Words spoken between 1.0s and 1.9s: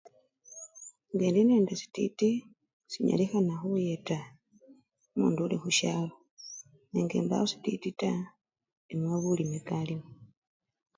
Ngendi nende